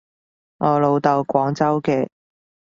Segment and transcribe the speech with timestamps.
[0.57, 2.09] 我老豆廣州嘅